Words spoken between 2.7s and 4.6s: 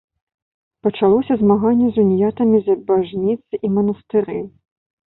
за бажніцы і манастыры.